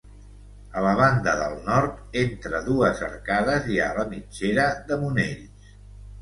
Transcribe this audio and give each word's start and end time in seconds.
A 0.79 0.81
la 0.85 0.93
banda 0.99 1.35
del 1.41 1.57
nord, 1.67 1.99
entre 2.21 2.61
dues 2.69 3.03
arcades, 3.09 3.69
hi 3.75 3.79
ha 3.81 3.91
la 3.99 4.07
mitgera 4.15 4.67
de 4.89 4.99
Monells. 5.05 5.71